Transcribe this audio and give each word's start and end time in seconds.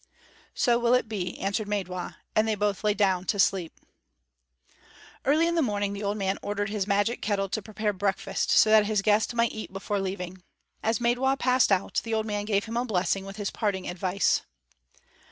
"So 0.55 0.79
will 0.79 0.95
it 0.95 1.07
be," 1.07 1.37
answered 1.39 1.67
Maidwa; 1.67 2.15
and 2.35 2.47
they 2.47 2.55
both 2.55 2.83
lay 2.83 2.95
down 2.95 3.25
to 3.25 3.37
sleep. 3.37 3.79
Early 5.25 5.45
in 5.45 5.53
the 5.53 5.61
morning 5.61 5.93
the 5.93 6.01
old 6.01 6.17
man 6.17 6.39
ordered 6.41 6.69
his 6.71 6.87
magic 6.87 7.21
kettle 7.21 7.49
to 7.49 7.61
prepare 7.61 7.93
breakfast, 7.93 8.49
so 8.49 8.71
that 8.71 8.87
his 8.87 9.03
guest 9.03 9.35
might 9.35 9.51
eat 9.53 9.71
before 9.71 9.99
leaving. 9.99 10.41
As 10.81 10.97
Maidwa 10.99 11.37
passed 11.37 11.71
out, 11.71 12.01
the 12.03 12.15
old 12.15 12.25
man 12.25 12.45
gave 12.45 12.65
him 12.65 12.77
a 12.77 12.83
blessing 12.85 13.25
with 13.25 13.35
his 13.35 13.51
parting 13.51 13.87
advice. 13.87 14.41